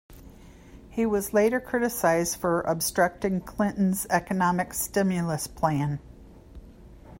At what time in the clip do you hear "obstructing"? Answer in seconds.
2.61-3.39